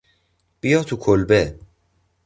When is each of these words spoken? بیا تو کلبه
بیا 0.61 0.83
تو 0.83 0.97
کلبه 0.97 1.57